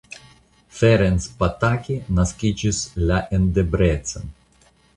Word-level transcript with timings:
Ferenc 0.77 1.27
Pataki 1.43 1.99
naskiĝis 2.21 2.81
la 3.11 3.21
en 3.39 3.49
Debrecen. 3.59 4.35